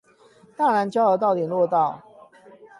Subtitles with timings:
[0.57, 2.01] 大湳交流道聯絡道